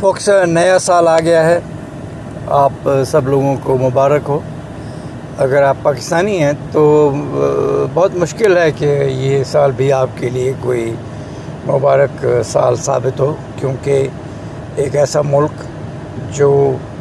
Focus 0.00 0.28
نیا 0.46 0.78
سال 0.78 1.08
آ 1.08 1.18
گیا 1.20 1.44
ہے۔ 1.46 1.58
آپ 2.46 2.88
سب 3.06 3.28
لوگوں 3.28 3.56
کو 3.62 3.76
مبارک 3.78 4.28
ہو۔ 4.28 4.38
اگر 5.38 5.62
آپ 5.62 5.76
پاکستانی 5.82 6.38
ہیں 6.42 6.52
تو 6.72 7.10
بہت 7.94 8.14
مشکل 8.14 8.56
ہے 8.56 8.70
کہ 8.72 8.86
یہ 9.08 9.44
سال 9.44 9.72
بھی 9.76 9.92
آپ 9.92 10.08
کے 10.18 10.30
لیے 10.30 10.52
کوئی 10.60 10.94
مبارک 11.66 12.26
سال 12.44 12.76
ثابت 12.76 13.20
ہو، 13.20 13.32
کیونکہ 13.60 14.06
ایک 14.76 14.96
ایسا 14.96 15.20
ملک 15.24 15.62
جو 16.36 16.50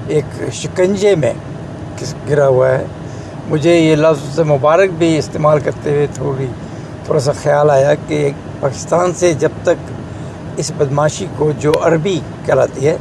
ایک 0.08 0.44
شکنجے 0.54 1.16
میں 1.16 1.34
گرا 2.30 2.48
ہوا 2.48 2.70
ہے۔ 2.70 2.86
مجھے 3.48 3.76
یہ 3.76 3.96
لفظ 3.96 4.40
مبارک 4.40 4.90
بھی 4.98 5.18
استعمال 5.18 5.60
کرتے 5.60 5.90
ہوئے 5.90 6.08
تھوڑی، 6.14 6.48
تھوڑا 7.06 7.20
سا 7.20 7.32
خیال 7.44 7.70
آیا 7.70 7.94
کہ 8.08 8.30
پاکستان 8.60 9.14
سے 9.14 9.34
جب 9.34 9.64
تک 9.64 9.92
اس 10.58 10.72
بدماشی 10.78 11.26
کو 11.38 11.52
جو 11.60 11.72
عربی 11.82 12.20
کہلاتی 12.46 12.88
ہے، 12.88 12.98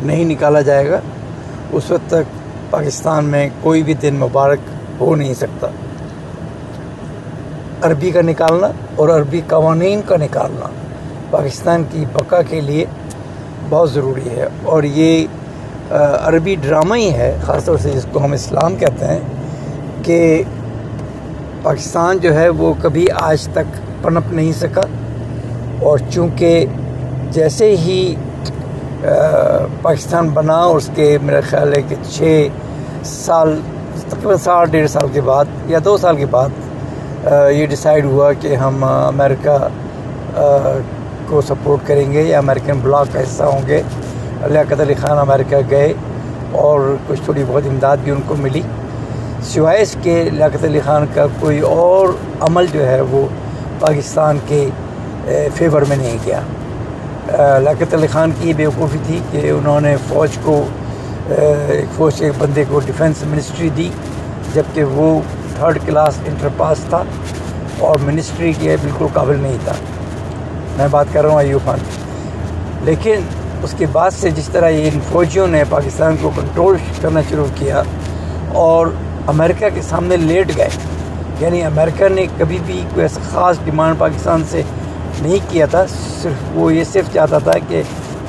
نہیں 0.00 0.24
نکالا 0.24 0.60
جائے 0.60 0.90
گا۔ 0.90 1.00
اس 1.72 1.90
وقت 1.90 2.10
تک 2.10 2.30
پاکستان 2.70 3.24
میں 3.24 3.48
کوئی 3.60 3.82
بھی 3.82 3.94
دن 3.94 4.14
مبارک 4.14 4.58
ہو 5.00 5.14
نہیں 5.16 5.34
سکتا۔ 5.34 5.66
عربی 7.82 8.10
کا 8.10 8.20
نکالنا 8.22 8.68
اور 8.96 9.08
عربی 9.08 9.40
قوانین 9.46 10.00
کا 10.06 10.16
نکالنا 10.16 10.66
پاکستان 11.30 11.84
کی 11.90 12.04
بقا 12.12 12.42
کے 12.42 12.60
لیے 12.60 12.84
بہت 13.68 13.90
ضروری 13.90 14.28
ہے۔ 14.30 14.46
اور 14.64 14.82
یہ 14.82 15.26
عربی 16.20 16.54
ڈرامہ 16.60 16.94
ہی 16.94 17.10
ہے، 17.10 17.36
خاص 17.46 17.64
طور 17.64 17.78
سے 17.78 17.90
جس 17.90 18.06
کو 18.12 18.24
ہم 18.24 18.32
اسلام 18.32 18.76
کہتے 18.76 19.04
ہیں، 19.04 19.18
کہ 20.02 20.42
پاکستان 21.62 22.18
جو 22.18 22.34
ہے 22.34 22.48
وہ 22.48 22.74
کبھی 22.82 23.06
آج 23.14 23.48
تک 23.52 23.76
پنپ 24.02 24.32
نہیں 24.32 24.52
سکا۔ 24.52 24.80
اور 25.84 25.98
چونکہ 26.10 26.64
جیسے 27.30 27.74
ہی 27.76 28.14
پاکستان 29.82 30.28
بنا 30.34 30.62
اس 30.64 30.88
کے 30.94 31.16
میرا 31.22 31.40
خیال 31.50 31.72
ہے 31.76 31.80
کہ 31.88 31.96
چھ 32.10 32.48
سال، 33.04 33.58
تقریباً 34.08 34.36
سال 34.36 34.66
ڈیڑھ 34.70 34.90
سال 34.90 35.06
کے 35.12 35.20
بعد 35.20 35.70
یا 35.70 35.78
دو 35.84 35.96
سال 35.96 36.16
کے 36.16 36.26
بعد 36.30 37.30
یہ 37.54 37.66
ڈیسائیڈ 37.66 38.04
ہوا 38.04 38.32
کہ 38.40 38.54
ہم 38.56 38.84
امریکہ 38.84 39.56
کو 41.28 41.40
سپورٹ 41.48 41.86
کریں 41.86 42.12
گے 42.12 42.22
یا 42.22 42.38
امریکن 42.38 42.78
بلاک 42.82 43.12
کا 43.12 43.20
حصہ 43.20 43.42
ہوں 43.42 43.66
گے۔ 43.68 43.82
لیاقت 44.50 44.80
علی 44.80 44.94
خان 45.00 45.18
امریکہ 45.18 45.56
گئے 45.70 45.92
اور 46.62 46.94
کچھ 47.06 47.20
تھوڑی 47.24 47.44
بہت 47.48 47.66
امداد 47.68 47.96
بھی 48.04 48.12
ان 48.12 48.20
کو 48.26 48.34
ملی۔ 48.38 48.62
سوائے 49.52 49.82
اس 49.82 49.96
کے 50.02 50.22
لیاقت 50.32 50.64
علی 50.64 50.80
خان 50.84 51.06
کا 51.14 51.26
کوئی 51.40 51.60
اور 51.76 52.08
عمل 52.40 52.66
جو 52.72 52.86
ہے 52.86 53.00
وہ 53.10 53.26
پاکستان 53.80 54.38
کے 54.48 54.68
فیور 55.56 55.82
میں 55.88 55.96
نہیں 55.96 56.16
کیا۔ 56.24 56.40
لیاقت 57.58 57.94
علی 57.94 58.06
خان 58.06 58.30
کی 58.40 58.52
بیوقوفی 58.56 58.98
تھی 59.06 59.18
کہ 59.30 59.50
انہوں 59.50 59.80
نے 59.80 59.94
فوج 60.08 60.38
کو 60.42 60.62
ایک 61.28 61.94
فوج 61.96 62.14
کے 62.18 62.30
بندے 62.38 62.64
کو 62.68 62.80
ڈیفنس 62.86 63.22
منسٹری 63.30 63.68
دی، 63.76 63.88
جبکہ 64.54 64.84
وہ 64.84 65.20
تھرڈ 65.56 65.78
کلاس 65.86 66.18
انٹر 66.26 66.48
پاس 66.56 66.78
تھا 66.88 67.02
اور 67.78 67.98
منسٹری 68.02 68.52
کے 68.60 68.76
بالکل 68.82 69.06
قابل 69.12 69.38
نہیں 69.40 69.58
تھا۔ 69.64 69.72
میں 70.76 70.88
بات 70.90 71.06
کر 71.12 71.22
رہا 71.22 71.30
ہوں 71.30 71.40
ایوب 71.40 71.64
خان 71.64 71.78
لیکن 72.84 73.20
اس 73.62 73.74
کے 73.78 73.86
بعد 73.92 74.10
سے 74.10 74.30
جس 74.30 74.48
طرح 74.52 74.68
یہ 74.68 74.90
ان 74.92 75.00
فوجیوں 75.10 75.46
نے 75.46 75.62
پاکستان 75.70 76.16
کو 76.20 76.30
کنٹرول 76.36 76.76
کرنا 77.00 77.20
شروع 77.28 77.46
کیا 77.54 77.82
اور 78.62 78.86
امریکہ 79.26 79.68
کے 79.74 79.82
سامنے 79.82 80.16
لیٹ 80.16 80.56
گئے 80.56 80.68
یعنی 81.40 81.62
امریکہ 81.64 82.08
نے 82.08 82.26
کبھی 82.38 82.58
بھی 82.66 82.82
کوئی 82.94 83.04
ایسا 83.04 83.20
خاص 83.30 83.58
ڈیمانڈ 83.64 83.98
پاکستان 83.98 84.42
سے 84.50 84.62
نہیں 85.22 85.38
کیا 85.48 85.66
تھا 85.66 85.84
صرف 86.22 86.32
وہ 86.54 86.74
یہ 86.74 86.84
صرف 86.84 87.14
چاہتا 87.14 87.38
تھا 87.38 87.52
کہ 87.68 87.82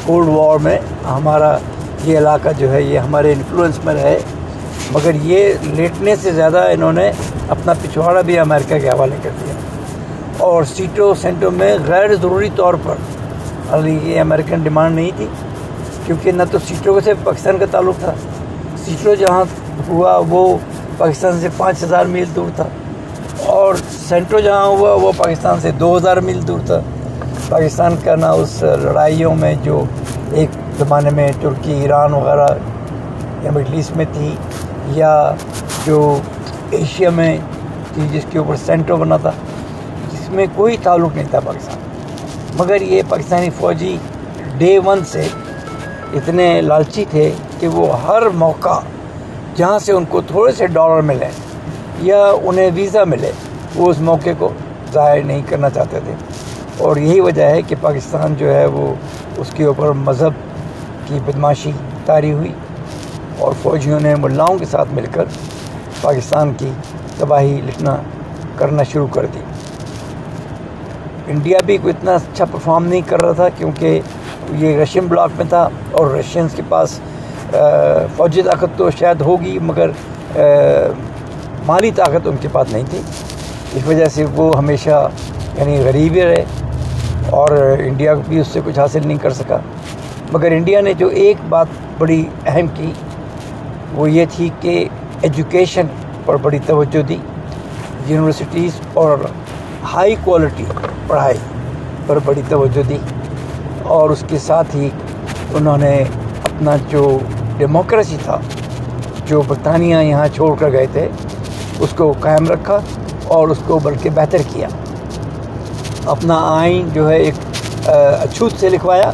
کولڈ 0.05 0.27
وار 0.27 0.57
میں 0.57 0.79
ہمارا 1.05 1.57
یہ 2.03 2.17
علاقہ 2.17 2.49
جو 2.57 2.71
ہے، 2.71 2.81
یہ 2.81 2.99
ہمارے 2.99 3.33
انفلوئنس 3.33 3.85
میں 3.85 3.93
رہے۔ 3.93 4.19
مگر 4.91 5.11
یہ 5.13 5.53
لیٹنے 5.63 6.15
سے 6.15 6.31
زیادہ 6.31 6.67
انہوں 6.71 6.93
نے 6.93 7.11
اپنا 7.49 7.73
پچھواڑا 7.73 8.21
بھی 8.21 8.39
امریکہ 8.39 8.79
کے 8.79 8.89
حوالے 8.89 9.15
کر 9.21 9.29
دیا۔ 9.45 9.53
اور 10.37 10.63
سیٹوں 10.63 11.15
سینٹوں 11.21 11.51
میں 11.51 11.77
غیر 11.87 12.15
ضروری 12.15 12.49
طور 12.55 12.73
پر 12.83 12.95
یہ 13.87 14.21
امریکن 14.21 14.59
ڈیمانڈ 14.63 14.95
نہیں 14.95 15.11
تھی، 15.17 15.27
کیونکہ 16.05 16.31
نہ 16.31 16.43
تو 16.51 16.57
سیٹوں 16.67 16.99
سے 17.03 17.13
پاکستان 17.23 17.57
کا 17.57 17.65
تعلق 17.71 17.99
تھا۔ 17.99 18.13
سیٹوں 18.85 19.15
جہاں 19.15 19.43
ہوا، 19.87 20.21
وہ 20.29 20.57
پاکستان 20.97 21.41
سے 21.41 21.47
پانچ 21.57 21.83
ہزار 21.83 22.05
میل 22.05 22.25
دور 22.35 22.51
تھا۔ 22.55 22.65
اور 23.45 23.75
سینٹرو 24.13 24.39
جہاں 24.39 24.65
ہوا، 24.65 24.93
وہ 24.93 25.11
پاکستان 25.17 25.59
سے 25.61 25.69
دو 25.71 25.97
ہزار 25.97 26.17
میل 26.17 26.39
دور 26.47 26.59
تھا۔ 26.65 26.79
پاکستان 27.49 27.95
کا 28.03 28.15
نہ 28.15 28.25
اس 28.25 28.63
لڑائیوں 28.81 29.33
میں 29.35 29.53
جو 29.63 29.83
ایک 30.31 30.49
زمانے 30.79 31.09
میں 31.09 31.31
ترکی، 31.41 31.73
ایران 31.73 32.13
وغیرہ 32.13 32.45
یا 33.43 33.51
مڈل 33.51 33.73
ایسٹ 33.73 33.95
میں 33.97 34.05
تھی، 34.13 34.35
یا 34.95 35.13
جو 35.85 35.97
ایشیا 36.71 37.09
میں 37.09 37.37
تھی، 37.93 38.07
جس 38.11 38.25
کے 38.29 38.39
اوپر 38.39 38.55
سینٹرو 38.65 38.97
بنا 38.97 39.17
تھا، 39.17 39.31
جس 40.11 40.29
میں 40.29 40.45
کوئی 40.55 40.77
تعلق 40.83 41.15
نہیں 41.15 41.27
تھا 41.29 41.39
پاکستان۔ 41.39 41.77
مگر 42.57 42.81
یہ 42.81 43.01
پاکستانی 43.09 43.49
فوجی 43.49 43.97
ڈے 44.57 44.77
ون 44.85 44.99
سے 45.05 45.27
اتنے 46.13 46.61
لالچی 46.61 47.05
تھے 47.09 47.29
کہ 47.59 47.67
وہ 47.67 47.87
ہر 48.03 48.29
موقع 48.35 48.79
جہاں 49.55 49.79
سے 49.79 49.91
ان 49.91 50.05
کو 50.09 50.21
تھوڑے 50.21 50.51
سے 50.51 50.67
ڈالر 50.67 51.01
ملے 51.01 51.29
یا 52.01 52.23
انہیں 52.43 52.69
ویزا 52.75 53.03
ملے 53.03 53.31
وہ 53.75 53.89
اس 53.89 53.99
موقع 53.99 54.29
کو 54.37 54.49
ظاہر 54.93 55.23
نہیں 55.23 55.41
کرنا 55.49 55.69
چاہتے 55.69 55.99
تھے۔ 56.05 56.13
اور 56.77 56.97
یہی 56.97 57.19
وجہ 57.19 57.43
ہے 57.43 57.61
کہ 57.61 57.75
پاکستان 57.81 58.35
جو 58.37 58.53
ہے 58.53 58.65
وہ 58.65 58.93
اس 59.37 59.47
کے 59.53 59.63
اوپر 59.65 59.91
مذہب 59.91 60.33
کی 61.07 61.19
بدماشی 61.25 61.71
تاری 62.05 62.31
ہوئی 62.33 62.53
اور 63.37 63.53
فوجیوں 63.61 63.99
نے 63.99 64.15
ملاؤں 64.15 64.57
کے 64.57 64.65
ساتھ 64.65 64.89
مل 64.93 65.05
کر 65.11 65.25
پاکستان 66.01 66.53
کی 66.57 66.69
تباہی 67.17 67.61
لکھنا 67.65 67.95
کرنا 68.57 68.83
شروع 68.83 69.07
کر 69.07 69.25
دی۔ 69.33 69.39
انڈیا 71.27 71.59
بھی 71.65 71.77
کوئی 71.77 71.93
اتنا 71.97 72.15
اچھا 72.15 72.45
پرفارم 72.45 72.85
نہیں 72.85 73.01
کر 73.07 73.21
رہا 73.21 73.31
تھا 73.31 73.49
کیونکہ 73.49 73.99
یہ 74.51 74.77
رشین 74.77 75.05
بلاک 75.07 75.29
میں 75.37 75.45
تھا 75.49 75.67
اور 75.91 76.11
رشینس 76.11 76.51
کے 76.55 76.61
پاس 76.69 76.99
فوجی 78.15 78.41
طاقت 78.41 78.77
تو 78.77 78.89
شاید 78.91 79.21
ہوگی، 79.21 79.59
مگر 79.61 79.89
مالی 81.65 81.91
طاقت 81.95 82.27
ان 82.27 82.35
کے 82.41 82.47
پاس 82.51 82.73
نہیں 82.73 82.83
تھی۔ 82.89 83.01
اس 83.75 83.87
وجہ 83.87 84.05
سے 84.05 84.25
وہ 84.35 84.57
ہمیشہ 84.57 85.07
یعنی 85.57 85.77
غریب 85.85 86.13
ہی 86.13 86.23
رہے 86.23 86.43
اور 87.29 87.49
انڈیا 87.79 88.13
بھی 88.27 88.39
اس 88.39 88.47
سے 88.47 88.59
کچھ 88.65 88.79
حاصل 88.79 89.07
نہیں 89.07 89.17
کر 89.17 89.33
سکا۔ 89.33 89.57
مگر 90.31 90.51
انڈیا 90.51 90.81
نے 90.81 90.93
جو 90.93 91.07
ایک 91.23 91.37
بات 91.49 91.67
بڑی 91.97 92.23
اہم 92.45 92.67
کی 92.73 92.91
وہ 93.93 94.09
یہ 94.11 94.25
تھی 94.31 94.49
کہ 94.59 94.85
ایجوکیشن 95.21 95.87
پر 96.25 96.37
بڑی 96.37 96.59
توجہ 96.65 97.01
دی۔ 97.01 97.17
یونیورسٹیز 98.07 98.79
اور 98.93 99.17
ہائی 99.93 100.15
کوالٹی 100.23 100.63
پڑھائی 101.07 101.37
پر 102.07 102.19
بڑی 102.25 102.41
توجہ 102.49 102.81
دی 102.89 102.97
اور 103.83 104.09
اس 104.09 104.23
کے 104.27 104.37
ساتھ 104.37 104.75
ہی 104.75 104.89
انہوں 105.53 105.77
نے 105.77 105.95
اپنا 106.43 106.75
جو 106.89 107.19
ڈیموکریسی 107.57 108.17
تھا، 108.23 108.39
جو 109.25 109.41
برطانیہ 109.47 109.95
یہاں 109.95 110.27
چھوڑ 110.35 110.55
کر 110.59 110.71
گئے 110.71 110.85
تھے، 110.91 111.07
اس 111.79 111.89
کو 111.97 112.13
قائم 112.19 112.47
رکھا۔ 112.47 112.79
اور 113.27 113.47
اس 113.47 113.57
کو 113.67 113.79
بلکہ 113.83 114.09
بہتر 114.13 114.41
کیا۔ 114.53 114.67
اپنا 116.05 116.39
آئین 116.45 116.89
جو 116.93 117.09
ہے 117.09 117.17
ایک 117.17 117.33
اچھوت 117.87 118.59
سے 118.59 118.69
لکھوایا 118.69 119.11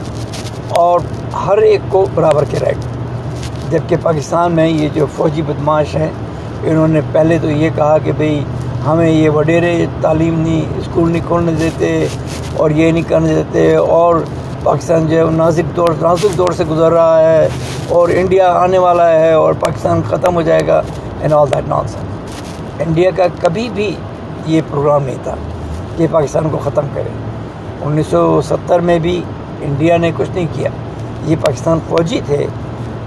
اور 0.84 1.00
ہر 1.46 1.58
ایک 1.58 1.82
کو 1.90 2.06
برابر 2.16 2.44
کے 2.50 2.60
رائٹ۔ 2.60 3.72
جبکہ 3.72 3.96
پاکستان 4.02 4.52
میں 4.52 4.68
یہ 4.68 4.90
جو 4.94 5.06
فوجی 5.16 5.42
بدماش 5.42 5.96
ہیں، 5.96 6.10
انہوں 6.64 6.88
نے 6.88 7.02
پہلے 7.12 7.38
تو 7.42 7.50
یہ 7.50 7.70
کہا 7.76 7.98
کہ 7.98 8.12
بھئی 8.18 8.44
ہمیں 8.86 9.10
یہ 9.10 9.30
وڈیرے 9.30 9.86
تعلیم 10.02 10.40
نہیں، 10.40 10.78
اسکول 10.78 11.12
نہیں 11.12 11.28
کھولنے 11.28 11.52
دیتے 11.60 12.08
اور 12.58 12.70
یہ 12.70 12.92
نہیں 12.92 13.04
کرنے 13.08 13.34
دیتے 13.36 13.76
اور 13.76 14.16
پاکستان 14.64 15.08
جو 15.08 15.18
ہے 15.18 15.32
نازک 15.32 15.76
دور 15.76 15.90
نازک 16.02 16.38
دور 16.38 16.52
سے 16.52 16.64
گزر 16.70 16.92
رہا 16.92 17.20
ہے 17.20 17.48
اور 17.90 18.10
انڈیا 18.14 18.52
آنے 18.54 18.78
والا 18.78 19.10
ہے 19.12 19.32
اور 19.34 19.54
پاکستان 19.60 20.02
ختم 20.10 20.36
ہو 20.36 20.42
جائے 20.42 20.68
گا 20.68 20.82
in 21.22 21.34
all 21.34 21.52
that 21.52 21.70
none 21.70 21.86
India 22.80 23.10
کا 23.16 23.24
کبھی 23.42 23.70
بھی 23.74 23.96
یہ 24.46 24.62
پروگرام 24.70 25.04
نہیں 25.04 25.24
تھا 25.24 25.36
کہ 25.98 26.08
پاکستان 26.12 26.50
کو 26.50 26.58
ختم 26.64 26.88
کرے۔ 26.94 27.10
انیس 27.82 28.08
سو 28.08 28.42
ستر 28.42 28.80
میں 28.80 29.00
بھی 29.00 29.22
انڈیا 29.62 29.98
نے 29.98 30.12
کچھ 30.18 30.30
نہیں 30.34 30.48
کیا۔ 30.54 30.70
یہ 31.26 31.36
پاکستان 31.42 31.80
فوجی 31.90 32.20
تھے 32.26 32.46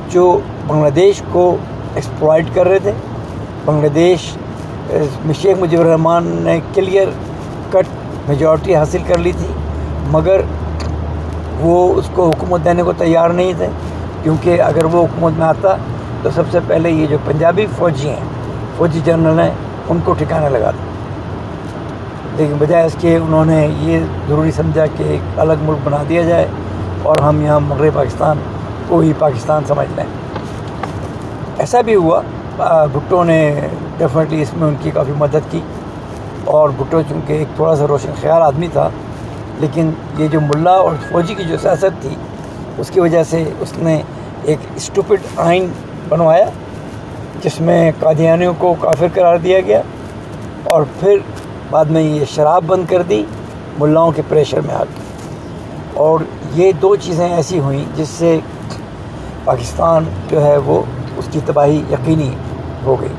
جو 0.09 0.39
بنگلہ 0.67 0.91
دیش 0.91 1.23
کو 1.33 1.57
ایکسپلائٹ 1.95 2.55
کر 2.55 2.69
رہے 2.69 2.79
تھے۔ 2.79 2.93
بنگلہ 3.65 3.89
دیش 3.89 4.31
شیخ 5.41 5.59
مجیب 5.61 5.81
الرحمان 5.81 6.27
نے 6.45 6.59
کلیئر 6.75 7.09
کٹ 7.71 8.29
میجورٹی 8.29 8.75
حاصل 8.75 9.03
کر 9.07 9.19
لی 9.19 9.33
تھی، 9.39 9.47
مگر 10.11 10.41
وہ 11.61 11.95
اس 11.95 12.11
کو 12.15 12.29
حکومت 12.29 12.65
دینے 12.65 12.83
کو 12.83 12.93
تیار 12.99 13.31
نہیں 13.31 13.53
تھے۔ 13.57 13.69
کیونکہ 14.23 14.61
اگر 14.63 14.85
وہ 14.85 15.03
حکومت 15.03 15.39
میں 15.39 15.47
آتا 15.47 15.77
تو 16.23 16.31
سب 16.35 16.51
سے 16.53 16.59
پہلے 16.67 16.91
یہ 16.91 17.07
جو 17.07 17.17
پنجابی 17.25 17.67
فوجی 17.79 18.09
ہیں 18.09 18.32
فوجی 18.77 19.01
جنرل 19.05 19.41
ہیں، 19.41 19.51
ان 19.89 19.99
کو 20.05 20.13
ٹھکانے 20.13 20.49
لگا 20.49 20.71
تھا 20.71 20.91
لیکن 22.37 22.55
بجائے 22.59 22.87
اس 22.87 22.97
کے 23.01 23.17
انہوں 23.17 23.45
نے 23.45 23.69
یہ 23.79 24.01
ضروری 24.29 24.53
سمجھا 24.53 24.87
کہ 24.87 25.03
ایک 25.03 25.41
الگ 25.41 25.53
ملک 25.63 25.79
بنا 25.85 26.03
دیا 26.09 26.23
جائے 26.23 26.47
اور 27.03 27.19
ہم 27.19 27.43
یہاں 27.43 27.61
مغرب 27.61 27.95
پاکستان 27.95 28.39
کو 28.89 28.99
ہی 28.99 29.13
پاکستان 29.19 29.63
سمجھ 29.69 29.89
لیں۔ 29.97 30.05
ایسا 31.59 31.81
بھی 31.81 31.95
ہوا۔ 31.95 32.21
بھٹو 32.93 33.25
نے 33.25 33.61
ڈیفینیٹلی 33.99 34.43
اس 34.43 34.55
میں 34.55 34.69
ان 34.69 34.75
کی 34.83 34.91
کافی 34.91 35.13
مدد 35.19 35.51
کی۔ 35.51 35.61
اور 36.45 36.69
بھٹو 36.77 37.03
چونکہ 37.09 37.33
ایک 37.33 37.57
تھوڑا 37.57 37.77
سا 37.77 37.87
روشن 37.89 38.11
خیال 38.21 38.43
آدمی 38.43 38.69
تھا، 38.73 38.89
لیکن 39.59 39.91
یہ 40.19 40.29
جو 40.29 40.41
ملا 40.41 40.71
اور 40.71 40.91
فوجی 41.13 41.35
کی 41.35 41.45
جو 41.45 41.57
سیاست 41.57 42.03
تھی، 42.03 42.15
اس 42.79 42.91
کی 42.91 43.01
وجہ 43.01 43.25
سے 43.25 43.45
اس 43.61 43.73
نے 43.79 44.03
ایک 44.43 44.59
اسٹوپڈ 44.77 45.19
آئین 45.37 45.69
بنوایا۔ 46.09 46.45
جس 47.43 47.61
میں 47.61 47.91
قادیانیوں 47.99 48.53
کو 48.59 48.75
کافر 48.81 49.07
قرار 49.15 49.37
دیا 49.37 49.61
گیا 49.61 49.81
اور 50.65 50.83
پھر 51.01 51.19
بعد 51.71 51.85
میں 51.85 52.03
یہ 52.03 52.25
شراب 52.25 52.65
بند 52.67 52.85
کر 52.89 53.03
دی، 53.03 53.23
ملاؤں 53.79 54.13
کے 54.17 54.23
پریشر 54.29 54.61
میں 54.61 54.75
آ 54.75 54.83
کے 54.85 55.01
اور 55.95 56.21
یہ 56.55 56.73
دو 56.83 56.95
چیزیں 56.97 57.29
ایسی 57.29 57.59
ہوئیں 57.59 57.85
جس 57.97 58.09
سے 58.09 58.39
پاکستان 59.45 60.05
جو 60.31 60.45
ہے 60.45 60.57
وہ 60.57 60.81
اس 61.17 61.29
کی 61.33 61.41
تباہی 61.47 61.83
یقینی 61.91 62.31
ہو 62.85 63.01
گئی۔ 63.01 63.13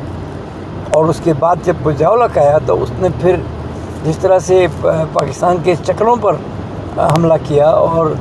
اور 0.92 1.06
اس 1.06 1.20
کے 1.24 1.34
بعد 1.40 1.56
جب 1.64 1.76
بجاولک 1.84 2.38
آیا 2.38 2.58
تو 2.66 2.82
اس 2.84 2.92
نے 3.00 3.08
پھر 3.22 3.36
جس 4.04 4.18
طرح 4.18 4.40
سے 4.40 4.66
پاکستان 4.82 5.58
کے 5.64 5.76
چکروں 5.86 6.16
پر 6.22 6.36
حملہ 6.98 7.34
کیا 7.44 7.70
اور 7.70 8.14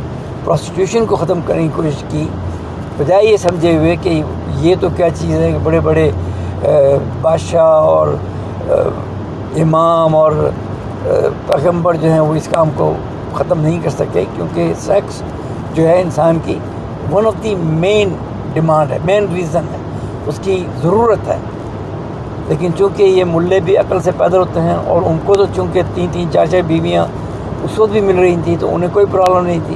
پروسٹیوشن 0.45 1.07
کو 1.07 1.17
ختم 1.17 1.41
کرنے 1.47 1.63
کی 1.63 1.69
کوشش 1.77 2.05
کی، 2.09 2.27
بجائے 2.97 3.25
یہ 3.27 3.37
سمجھے 3.37 3.77
ہوئے 3.77 3.97
کہ 4.03 4.23
یہ 4.57 4.75
تو 4.81 4.89
کیا 4.97 5.09
چیز 5.11 5.35
ہے 5.35 5.51
کہ 5.53 5.59
بڑے 5.63 5.81
بڑے 5.81 6.11
بادشاہ 7.21 7.63
اور 7.63 8.09
امام 9.57 10.17
اور 10.17 10.33
پیغمبر 11.47 11.95
جو 11.95 12.11
ہیں 12.11 12.21
وہ 12.21 12.35
اس 12.35 12.49
کام 12.51 12.71
کو 12.77 12.93
ختم 13.35 13.61
نہیں 13.61 13.79
کر 13.83 13.91
سکے 13.91 14.25
کیونکہ 14.35 14.73
سیکس 14.81 15.23
جو 15.75 15.89
ہے 15.89 16.01
انسان 16.01 16.39
کی 16.45 16.59
one 17.13 17.27
of 17.27 17.43
the 17.43 17.55
main 17.59 18.15
demand 18.53 18.93
ہے 18.93 18.99
مین 19.05 19.27
ریزن 19.35 19.65
ہے، 19.73 19.79
اس 20.27 20.41
کی 20.43 20.65
ضرورت 20.83 21.29
ہے۔ 21.29 21.37
لیکن 22.49 22.71
چونکہ 22.79 23.03
یہ 23.03 23.25
ملے 23.25 23.61
بھی 23.61 23.77
عقل 23.77 24.01
سے 24.01 24.11
پیدا 24.19 24.39
ہوتے 24.39 24.61
ہیں 24.61 24.75
اور 24.75 25.03
ان 25.05 25.19
کو 25.27 25.35
تو 25.37 25.45
چونکہ 25.57 25.83
تین 25.95 26.07
تین 26.13 26.31
چار 26.33 26.47
چار 26.47 26.61
بیویاں 26.67 27.07
اس 27.63 27.79
وقت 27.79 27.93
بھی 27.93 28.01
مل 28.01 28.19
رہی 28.19 28.37
تھیں 28.45 28.57
تو 28.61 28.75
انہیں 28.75 28.91
کوئی 28.93 29.07
پرابلم 29.11 29.47
نہیں 29.47 29.61
تھی۔ 29.67 29.75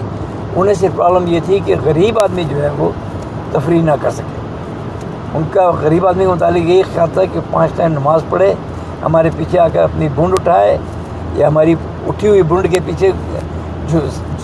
انہیں 0.56 0.75
صرف 0.75 0.96
پرابلم 0.96 1.26
یہ 1.26 1.40
تھی 1.44 1.58
کہ 1.64 1.75
غریب 1.84 2.19
آدمی 2.19 2.44
جو 2.50 2.62
ہے 2.62 2.69
وہ 2.79 2.90
تفریح 3.52 3.82
نہ 3.82 3.90
کر 4.00 4.11
سکے۔ 4.11 4.36
ان 5.37 5.43
کا 5.50 5.71
غریب 5.71 6.06
آدمی 6.06 6.25
کے 6.25 6.31
متعلق 6.31 6.69
یہی 6.69 6.83
خیال 6.83 7.09
تھا 7.12 7.25
کہ 7.33 7.41
پانچ 7.50 7.71
ٹائم 7.77 7.93
نماز 7.93 8.21
پڑھے، 8.31 8.55
ہمارے 9.03 9.31
پیچھے 9.37 9.59
آ 9.59 9.69
کر 9.73 9.83
اپنی 9.83 10.09
بونڈ 10.15 10.33
اٹھائے 10.33 10.79
یا 11.35 11.49
ہماری 11.49 11.75
اٹھی 12.06 12.29
ہوئی 12.29 12.43
بونڈ 12.43 12.67
کے 12.71 12.79
پیچھے 12.87 13.11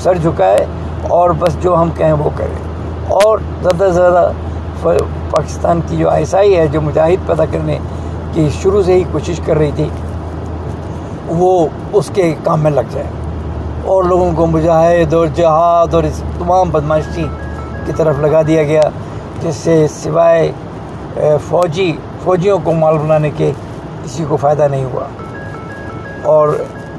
سر 0.03 0.15
جھکائے 0.15 0.65
اور 1.09 1.31
بس 1.31 1.57
جو 1.63 1.77
ہم 1.77 1.91
کہیں 1.97 2.13
وہ 2.13 2.31
کریں۔ 2.37 2.59
اور 3.09 3.39
زیادہ 3.63 3.85
سے 3.85 3.91
زیادہ 3.91 4.31
پاکستان 5.31 5.81
کی 5.87 5.97
جو 5.97 6.11
آئی 6.11 6.57
ہے، 6.57 6.67
جو 6.67 6.81
مجاہد 6.81 7.27
پیدا 7.27 7.45
کرنے 7.45 7.79
کی 8.33 8.49
شروع 8.63 8.83
سے 8.83 8.95
ہی 8.95 9.05
کوشش 9.13 9.41
کر 9.45 9.57
رہی 9.57 9.71
تھی، 9.77 9.89
وہ 11.29 11.67
اس 11.93 12.11
کے 12.15 12.35
کام 12.45 12.61
میں 12.61 12.71
لگ 12.71 12.91
جائے۔ 12.91 13.07
اور 13.85 14.05
لوگوں 14.05 14.33
کو 14.37 14.47
مجاہد 14.47 15.15
اور 15.15 15.27
جہاد 15.27 15.95
اور 15.95 16.03
اس 16.03 16.23
تمام 16.39 16.71
بدماشی 16.71 17.25
کی 17.87 17.93
طرف 17.97 18.15
لگا 18.19 18.43
دیا 18.43 18.63
گیا، 18.63 18.83
جس 19.43 19.55
سے 19.55 19.87
سوائے 19.91 20.53
فوجی، 21.49 21.93
فوجیوں 22.25 22.59
کو 22.65 22.73
مال 22.73 22.99
بنانے 22.99 23.31
کے 23.37 23.51
کسی 24.05 24.25
کو 24.29 24.37
فائدہ 24.37 24.67
نہیں 24.71 24.85
ہوا۔ 24.85 25.07
اور 26.25 26.49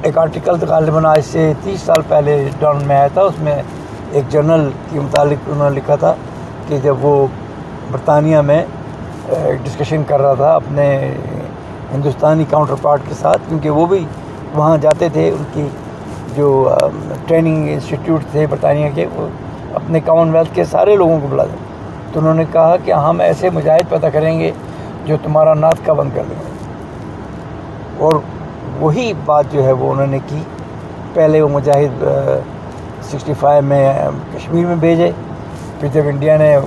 ایک 0.01 0.17
آرٹیکل 0.17 0.55
غالباً 0.69 1.05
آج 1.05 1.21
سے 1.31 1.51
تیس 1.63 1.81
سال 1.81 2.01
پہلے 2.07 2.37
ڈان 2.59 2.83
میں 2.87 2.95
آیا 2.95 3.07
تھا، 3.13 3.21
اس 3.21 3.39
میں 3.43 3.61
ایک 4.11 4.31
جرنل 4.31 4.69
کے 4.89 4.99
متعلق 4.99 5.49
انہوں 5.49 5.69
نے 5.69 5.75
لکھا 5.75 5.95
تھا 5.95 6.13
کہ 6.67 6.77
جب 6.83 7.05
وہ 7.05 7.15
برطانیہ 7.91 8.41
میں 8.41 8.63
ڈسکشن 9.63 10.03
کر 10.07 10.21
رہا 10.21 10.33
تھا 10.33 10.53
اپنے 10.55 10.85
ہندوستانی 11.93 12.45
کاؤنٹر 12.49 12.75
پارٹ 12.81 13.01
کے 13.07 13.13
ساتھ، 13.21 13.41
کیونکہ 13.49 13.69
وہ 13.69 13.85
بھی 13.85 14.05
وہاں 14.55 14.77
جاتے 14.77 15.09
تھے، 15.13 15.29
ان 15.29 15.43
کی 15.53 15.67
جو 16.35 16.69
ٹریننگ 17.27 17.67
انسٹیٹیوٹ 17.69 18.31
تھے 18.31 18.45
برطانیہ 18.49 18.89
کے، 18.95 19.05
وہ 19.15 19.27
اپنے 19.73 19.99
کامن 20.05 20.35
ویلتھ 20.35 20.55
کے 20.55 20.63
سارے 20.71 20.95
لوگوں 20.95 21.19
کو 21.19 21.27
بلا 21.27 21.43
دیں 21.43 21.72
تو 22.13 22.19
انہوں 22.19 22.33
نے 22.33 22.45
کہا 22.51 22.75
کہ 22.83 22.91
ہم 22.91 23.19
ایسے 23.19 23.49
مجاہد 23.49 23.89
پیدا 23.89 24.09
کریں 24.09 24.39
گے 24.39 24.51
جو 25.05 25.17
تمہارا 25.23 25.53
نعت 25.53 25.85
کا 25.85 25.93
بند 25.93 26.09
کر 26.15 26.23
دیں۔ 26.29 26.35
گے 26.39 26.51
اور 27.97 28.13
وہی 28.79 29.13
بات 29.25 29.45
جو 29.51 29.63
ہے 29.63 29.71
وہ 29.71 29.91
انہوں 29.91 30.07
نے 30.07 30.19
کی۔ 30.27 30.41
پہلے 31.13 31.41
وہ 31.41 31.49
مجاہد 31.49 32.03
سکسٹی 33.03 33.33
فائیو 33.39 33.61
میں 33.63 33.93
کشمیر 34.33 34.65
میں 34.65 34.75
بھیجے۔ 34.75 35.11
پھر 35.79 35.87
جب 35.93 36.01
انڈیا 36.05 36.37
نے 36.37 36.57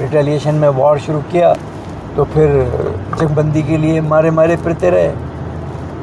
ریٹیلیشن 0.00 0.54
میں 0.54 0.68
وار 0.68 0.96
شروع 0.96 1.20
کیا 1.30 1.52
تو 2.14 2.24
پھر 2.32 2.64
جنگ 3.18 3.28
بندی 3.34 3.62
کے 3.62 3.76
لیے 3.76 4.00
مارے 4.00 4.30
مارے 4.30 4.56
پھرتے 4.62 4.90
رہے۔ 4.90 5.14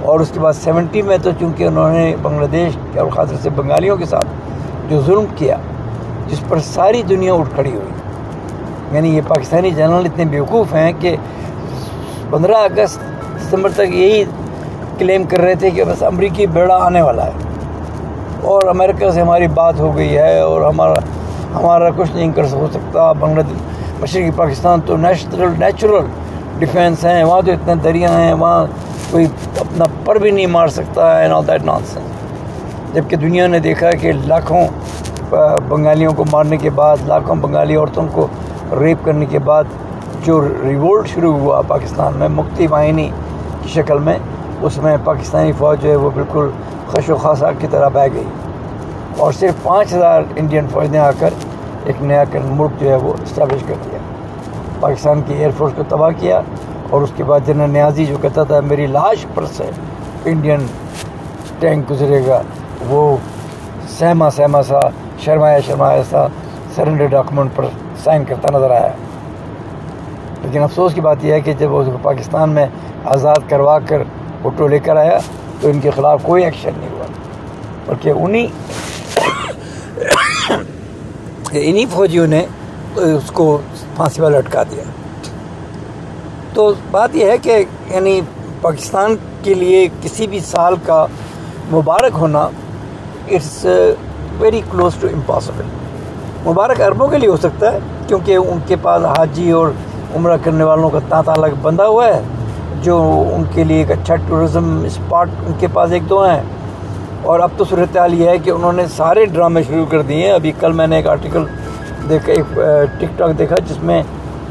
اور 0.01 0.19
اس 0.19 0.31
کے 0.33 0.39
بعد 0.39 0.53
سیونٹی 0.53 1.01
میں 1.01 1.18
تو 1.24 1.29
چونکہ 1.39 1.63
انہوں 1.63 1.91
نے 1.91 2.15
بنگلہ 2.21 2.45
دیش 2.45 2.97
اور 2.97 3.07
خاص 3.07 3.29
طور 3.29 3.38
سے 3.41 3.50
بنگالیوں 3.50 3.97
کے 3.97 4.06
ساتھ 4.06 4.27
جو 4.89 5.01
ظلم 5.01 5.25
کیا، 5.35 5.57
جس 6.27 6.39
پر 6.47 6.59
ساری 6.59 7.03
دنیا 7.03 7.33
اٹھ 7.33 7.50
کھڑی 7.56 7.69
ہوئی۔ 7.69 7.91
یعنی 8.92 9.16
یہ 9.16 9.22
پاکستانی 9.28 9.72
جنرل 9.72 10.06
اتنے 10.06 10.25
بیوقوف 10.25 10.74
ہیں 10.74 10.94
کہ 11.00 11.16
پندرہ 12.30 12.54
اگست 12.54 13.00
دسمبر 13.38 13.69
تک 13.75 13.95
یہی 13.95 14.24
کلیم 14.98 15.24
کر 15.24 15.39
رہے 15.39 15.56
تھے 15.56 15.69
کہ 15.69 15.84
بس 15.84 16.04
امریکی 16.04 16.48
بیڑا 16.48 16.75
آنے 16.75 17.01
والا 17.01 17.25
ہے۔ 17.25 17.31
اور 18.42 18.68
امریکہ 18.68 19.12
سے 19.12 19.22
ہماری 19.22 19.48
بات 19.48 19.80
ہو 19.80 19.95
گئی 19.98 20.18
ہے 20.18 20.39
اور 20.39 20.62
ہمارا 20.62 20.94
ہمارا 21.54 21.89
کچھ 21.95 22.12
نہیں 22.16 22.31
کر 22.31 22.44
ہو 22.51 22.68
سکتا۔ 22.74 23.12
بنگلہ 23.12 23.42
دیش 23.42 24.01
مشرقی 24.01 24.31
پاکستان 24.36 24.81
تو 24.86 24.98
نیشنل 24.98 25.54
نیچرل 25.60 26.06
ڈیفینس 26.60 27.06
ہیں۔ 27.06 27.24
وہاں 27.24 27.42
تو 27.45 27.51
اتنے 27.51 27.75
دریا 27.75 28.18
ہیں، 28.18 28.34
وہاں 28.34 28.66
کوئی 29.12 29.25
اپنا 29.60 29.86
پر 30.06 30.16
بھی 30.16 30.31
نہیں 30.31 30.48
مار 30.48 30.68
سکتا 30.68 31.19
ہے 31.19 31.28
آل 31.30 31.48
دیٹ 31.48 31.63
نان 31.63 31.86
سینس 31.86 32.95
جبکہ 32.95 33.16
دنیا 33.16 33.48
نے 33.48 33.60
دیکھا 33.60 33.92
کہ 33.92 34.12
لاکھوں 34.25 34.68
بنگالیوں 35.69 36.13
کو 36.13 36.25
مارنے 36.31 36.57
کے 36.57 36.69
بعد 36.69 36.98
لاکھوں 37.06 37.36
بنگالی 37.36 37.75
عورتوں 37.75 38.07
کو 38.12 38.28
ریپ 38.79 38.97
کرنے 39.05 39.25
کے 39.25 39.39
بعد 39.39 39.63
جو 40.23 40.47
ریوولٹ 40.63 41.07
شروع 41.07 41.39
ہوا 41.39 41.61
پاکستان 41.67 42.13
میں، 42.15 42.27
مکتی 42.27 42.67
واہنی 42.67 43.09
کی 43.61 43.69
شکل 43.69 43.99
میں، 43.99 44.17
اس 44.61 44.77
میں 44.77 44.97
پاکستانی 45.03 45.51
فوج 45.51 45.81
جو 45.81 45.89
ہے 45.89 45.95
وہ 45.95 46.09
بالکل 46.13 46.49
خش 46.87 47.09
و 47.09 47.15
خاصا 47.15 47.51
کی 47.51 47.67
طرح 47.71 47.87
بہ 47.87 48.05
گئی۔ 48.13 48.23
اور 49.17 49.31
صرف 49.31 49.63
پانچ 49.63 49.93
ہزار 49.93 50.21
انڈین 50.35 50.67
فوج 50.67 50.87
نے 50.89 50.99
آ 50.99 51.11
کر 51.19 51.29
ایک 51.85 52.01
نیا 52.01 52.23
ملک 52.50 52.81
جو 52.81 52.89
ہے 52.89 52.95
وہ 52.95 53.13
اسٹیبلش 53.24 53.62
کر 53.67 53.74
دیا۔ 53.86 54.00
پاکستان 54.79 55.21
کی 55.21 55.33
ایئر 55.33 55.50
فورس 55.57 55.74
کو 55.75 55.83
تباہ 55.88 56.09
کیا 56.17 56.41
اور 56.89 57.01
اس 57.01 57.12
کے 57.15 57.24
بعد 57.24 57.39
جنرل 57.45 57.69
نیازی 57.69 58.05
جو 58.05 58.17
کہتا 58.21 58.43
تھا، 58.43 58.59
میری 58.59 58.88
لاش 58.88 59.25
پر 59.33 59.45
سے 59.45 59.69
انڈین 60.25 60.65
ٹینک 61.59 61.91
گزرے 61.91 62.27
گا۔ 62.27 62.41
وہ 62.88 63.17
سہما 63.88 64.29
سہما 64.29 64.63
سا، 64.63 64.79
شرمایا 65.19 65.59
شرمایا 65.59 66.01
سا 66.09 66.27
سرنڈر 66.75 67.05
ڈاکومنٹ 67.05 67.51
پر 67.55 67.65
سائن 68.04 68.25
کرتا 68.25 68.58
نظر 68.58 68.72
آیا۔ 68.72 68.92
لیکن 70.44 70.63
افسوس 70.63 70.94
کی 70.94 71.01
بات 71.01 71.18
یہ 71.22 71.34
ہے 71.34 71.42
کہ 71.42 71.54
جب 71.54 71.72
وہ 71.72 71.84
پاکستان 72.01 72.50
میں 72.50 72.66
آزاد 73.06 73.50
کروا 73.50 73.80
کر 73.80 74.04
فوٹو 74.42 74.68
لے 74.68 74.80
کر 74.80 74.96
آیا 74.96 75.20
تو 75.62 75.70
ان 75.70 75.80
کے 75.80 75.89
خلاف 75.96 76.24
کوئی 76.24 76.44
ایکشن 76.44 76.70
نہیں 76.77 76.89
ہوا۔ 76.89 77.06
بلکہ 77.86 78.10
انہیں 78.10 78.48
انہیں 81.51 81.86
فوجیوں 81.94 82.27
نے 82.27 82.46
اس 82.96 83.32
کو 83.32 83.58
پھانسی 83.96 84.22
والا 84.22 84.39
لٹکا 84.39 84.63
دیا۔ 84.63 84.84
تو 86.54 86.74
بات 86.92 87.16
یہ 87.16 87.25
ہے 87.25 87.38
کہ 87.38 87.66
یعنی 87.89 88.22
پاکستان 88.62 89.16
کے 89.44 89.54
لیے 89.54 89.88
کسی 90.01 90.27
بھی 90.27 90.39
سال 90.39 90.75
کا 90.86 91.06
مبارک 91.72 92.12
ہونا 92.13 92.50
it's 93.32 93.66
very 94.39 94.62
close 94.72 94.96
to 95.00 95.08
impossible 95.08 95.63
مبارک 96.48 96.82
عربوں 96.82 97.08
کے 97.08 97.18
لیے 97.18 97.30
ہو 97.30 97.38
سکتا 97.38 97.72
ہے، 97.72 97.80
کیونکہ 98.08 98.36
ان 98.36 98.60
کے 98.68 98.75
پاس 98.82 99.06
حاجی 99.18 99.50
اور 99.51 99.70
عمرہ 100.16 100.36
کرنے 100.44 100.63
والوں 100.63 100.89
کا 100.89 101.00
تانتا 101.10 101.32
الگ 101.32 101.56
بندھا 101.62 101.88
ہوا 101.88 102.06
ہے، 102.06 102.22
جو 102.84 102.98
ان 103.34 103.44
کے 103.54 103.63
لیے 103.63 103.77
ایک 103.77 103.92
اچھا 103.92 104.16
ٹورزم 104.27 104.70
اسپاٹ 104.86 105.30
ان 105.46 105.54
کے 105.60 105.68
پاس 105.74 105.92
ایک 105.92 106.10
دو 106.10 106.24
ہیں۔ 106.25 106.42
اور 107.24 107.39
اب 107.39 107.50
تو 107.58 107.66
صورتحال 107.70 108.13
یہ 108.13 108.30
ہے 108.30 108.38
کہ 108.38 108.50
انہوں 108.50 108.74
نے 108.74 108.86
سارے 108.96 109.25
ڈرامے 109.25 109.63
شروع 109.68 109.86
کر 109.89 110.01
دیے 110.01 110.25
ہیں۔ 110.25 110.34
ابھی 110.34 110.51
کل 110.60 110.72
میں 110.72 110.88
نے 110.88 110.96
ایک 110.96 111.08
آرٹیکل 111.08 111.46
دیکھا، 112.10 112.34
ایک 112.34 112.56
ٹک 113.00 113.18
ٹاک 113.18 113.38
دیکھا، 113.39 113.60
جس 113.68 113.84
میں 113.84 114.01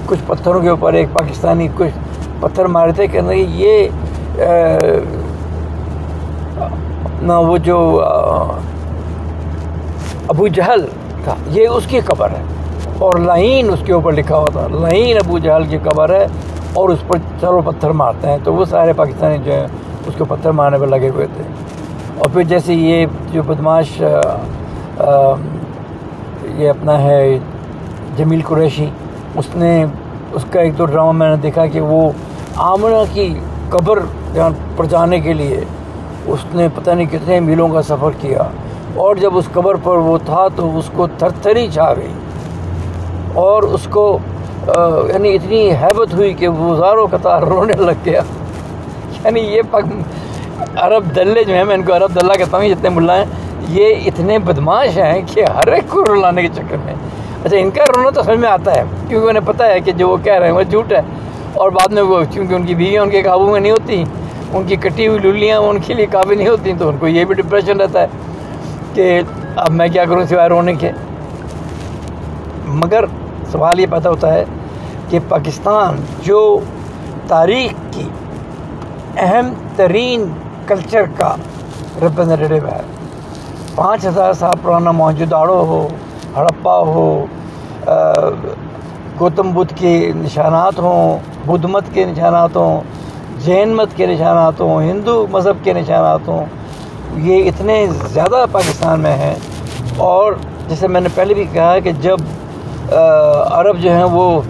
کچھ 0.07 0.21
پتھروں 0.27 0.61
کے 0.61 0.69
اوپر 0.69 0.93
ایک 0.93 1.09
پاکستانی 1.13 1.69
کچھ 1.77 1.99
پتھر 2.41 2.65
مارے 2.77 2.93
تھے 2.97 3.07
کہ 3.07 3.21
یہ 3.33 3.89
اپنا 7.05 7.39
وہ 7.39 7.57
جو 7.65 7.79
ابو 10.29 10.47
جہل 10.49 10.87
تھا۔ 11.27 11.35
یہ 11.47 11.69
اس 11.69 11.87
کی 11.87 12.01
قبر 12.01 12.31
ہے۔ 12.31 12.43
اور 12.99 13.13
لائن 13.13 13.71
اس 13.73 13.79
کے 13.85 13.93
اوپر 13.93 14.13
لکھا 14.13 14.37
ہوا 14.37 14.51
تھا۔ 14.53 14.67
لائن 14.71 15.17
ابو 15.17 15.39
جہل 15.39 15.65
کی 15.65 15.79
قبر 15.79 16.11
ہے 16.11 16.27
اور 16.73 16.89
اس 16.89 16.99
پر 17.09 17.19
چاروں 17.41 17.63
پتھر 17.65 17.91
مارتے 17.91 18.29
ہیں۔ 18.29 18.39
تو 18.45 18.55
وہ 18.55 18.65
سارے 18.65 18.93
پاکستانی 18.93 19.39
جو 19.45 19.53
ہیں 19.53 19.67
اس 20.07 20.15
کو 20.19 20.25
پتھر 20.25 20.51
مارنے 20.51 20.79
پہ 20.79 20.85
لگے 20.85 21.09
ہوئے 21.09 21.27
تھے۔ 21.37 21.43
اور 22.19 22.31
پھر 22.33 22.43
جیسے 22.43 22.75
یہ 22.75 23.07
جو 23.33 23.43
بدماش 23.43 24.03
یہ 26.57 26.71
اپنا 26.71 27.03
ہے 27.03 27.39
جمیل 28.17 28.41
قریشی، 28.45 28.87
اس 29.35 29.45
نے 29.55 29.85
اس 30.33 30.45
کا 30.51 30.61
ایک 30.61 30.79
دو 30.79 30.87
ڈرامہ 30.87 31.13
میں 31.13 31.31
نے 31.31 31.37
دیکھا 31.37 31.67
کہ 31.67 31.81
وہ 31.81 32.11
آمنہ 32.57 33.03
کی 33.13 33.39
قبر 33.71 33.99
پر 34.77 34.85
جانے 34.85 35.21
کے 35.21 35.33
لیے 35.33 35.61
اس 36.27 36.39
نے 36.55 36.69
پتہ 36.75 36.91
نہیں 36.91 37.07
کتنے 37.07 37.41
میلوں 37.41 37.69
کا 37.69 37.83
سفر 37.83 38.11
کیا۔ 38.21 38.43
اور 38.97 39.17
جب 39.17 39.37
اس 39.37 39.45
قبر 39.53 39.75
پر 39.75 39.97
وہ 39.97 40.19
تھا 40.27 40.49
تو 40.57 40.79
اس 40.79 40.91
کو 40.97 41.07
تھر 41.19 41.29
تھری 41.43 41.69
چھا 41.71 41.95
گئی 41.95 42.13
اور 43.35 43.63
اس 43.63 43.89
کو 43.91 44.19
یعنی 45.09 45.35
اتنی 45.35 45.71
حیبت 45.71 46.15
ہوئی 46.15 46.35
کہ 46.35 46.49
وہ 46.49 46.77
زاروں 46.77 47.07
قطار 47.11 47.43
رونے 47.43 47.73
لگ 47.73 47.93
گیا۔ 48.05 48.23
یعنی 49.25 49.41
یہ 49.41 49.63
پک 49.71 49.85
عرب 50.77 51.17
دلے 51.17 51.45
جو 51.45 51.55
ہیں، 51.55 51.65
میں 51.65 51.75
ان 51.75 51.83
کو 51.83 51.97
عرب 51.97 52.21
دلہ 52.21 52.33
کہتا 52.33 52.59
ہوں 52.59 52.69
جتنے 52.69 52.89
ملا 52.89 53.17
ہیں، 53.17 53.25
یہ 53.69 53.95
اتنے 54.07 54.39
بدماش 54.39 54.99
ہیں 54.99 55.23
کہ 55.35 55.45
ہر 55.45 55.73
ایک 55.73 55.91
کو 55.91 56.05
رلانے 56.05 56.43
کے 56.43 56.49
چکر 56.49 56.77
میں۔ 56.85 56.95
اچھا 57.45 57.57
ان 57.57 57.71
کا 57.71 57.85
رونا 57.97 58.11
تو 58.11 58.23
سمجھ 58.23 58.39
میں 58.39 58.49
آتا 58.49 58.75
ہے، 58.77 58.83
کیونکہ 59.09 59.29
انہیں 59.29 59.47
پتہ 59.47 59.63
ہے 59.63 59.81
کہ 59.81 59.93
جو 59.93 60.09
وہ 60.09 60.17
کہہ 60.17 60.33
رہے 60.33 60.47
ہیں 60.47 60.55
وہ 60.55 60.63
جھوٹ 60.63 60.93
ہے۔ 60.93 61.01
اور 61.55 61.71
بعد 61.71 61.93
میں 61.93 62.03
وہ، 62.03 62.25
چونکہ 62.35 62.55
ان 62.55 62.63
کی 62.63 62.75
بیویاں 62.75 63.03
ان 63.03 63.11
کے 63.11 63.23
قابو 63.23 63.51
میں 63.51 63.61
نہیں 63.61 63.73
ہوتی، 63.73 64.05
ان 64.53 64.63
کی 64.67 64.77
کٹی 64.77 65.09
ہوئی 65.09 65.19
للیاں، 65.19 65.59
ان 65.59 65.79
کے 65.87 65.95
لیے 65.95 66.07
قابل 66.07 66.39
نہیں 66.39 66.49
ہوتی، 66.49 66.73
تو 66.79 66.89
ان 66.89 66.97
کو 67.01 67.07
یہ 67.07 67.25
بھی 67.25 67.35
ڈپریشن 67.35 67.81
رہتا 67.81 68.03
ہے۔ 68.03 68.07
کہ 68.97 69.21
اب 69.57 69.73
میں 69.79 69.89
کیا 69.93 70.05
کروں 70.05 70.25
سوائے 70.27 70.49
رونے 70.49 70.75
کے؟ 70.81 70.91
مگر 72.83 73.05
سوال 73.53 73.81
یہ 73.81 73.87
پیدا 73.91 74.11
ہوتا 74.11 74.33
ہے 74.33 74.45
کہ 75.09 75.19
پاکستان 75.29 76.01
جو 76.23 76.39
تاریخ 77.29 77.73
کی 77.93 78.09
اہم 79.17 79.53
ترین 79.77 80.25
کلچر 80.67 81.05
کا 81.17 81.35
ریپرزنٹیو 82.03 82.67
ہے، 82.67 82.81
پانچ 83.75 84.07
ہزار 84.07 84.33
سال 84.33 84.55
پرانا 84.63 84.91
موجوداڑو 85.03 85.61
ہو، 85.69 85.87
ہڑپا 86.37 86.79
ہو 86.87 87.09
گوتم 89.21 89.51
بدھ 89.55 89.73
کے 89.77 89.93
نشانات 90.17 90.79
ہوں، 90.79 91.19
بدھ 91.47 91.67
مت 91.71 91.95
کے 91.95 92.05
نشانات 92.05 92.57
ہوں، 92.57 92.81
جین 93.45 93.75
مت 93.77 93.97
کے 93.97 94.07
نشانات 94.07 94.61
ہوں، 94.61 94.83
ہندو 94.83 95.27
مذہب 95.31 95.65
کے 95.65 95.73
نشانات 95.73 96.29
ہوں 96.29 96.45
یہ 97.15 97.49
اتنے 97.49 97.87
زیادہ 98.13 98.45
پاکستان 98.53 99.01
میں 99.01 99.17
ہیں 99.17 99.35
اور 99.97 100.33
جیسے 100.69 100.89
میں 100.89 101.01
نے 101.01 101.09
پہلے 101.15 101.35
بھی 101.35 101.45
کہا 101.53 101.79
کہ 101.79 101.93
جب 101.93 102.17
عرب 103.51 103.79
جو 103.79 103.93
ہیں 103.93 104.05
وہ 104.05 104.41